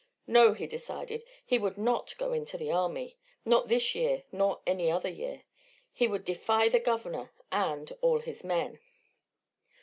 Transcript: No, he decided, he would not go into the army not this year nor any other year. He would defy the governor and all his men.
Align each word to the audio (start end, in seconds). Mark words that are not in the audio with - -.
No, 0.25 0.53
he 0.53 0.65
decided, 0.65 1.23
he 1.45 1.59
would 1.59 1.77
not 1.77 2.17
go 2.17 2.33
into 2.33 2.57
the 2.57 2.71
army 2.71 3.19
not 3.45 3.67
this 3.67 3.93
year 3.93 4.23
nor 4.31 4.59
any 4.65 4.89
other 4.89 5.09
year. 5.11 5.43
He 5.93 6.07
would 6.07 6.25
defy 6.25 6.69
the 6.69 6.79
governor 6.79 7.31
and 7.51 7.95
all 8.01 8.17
his 8.17 8.43
men. 8.43 8.79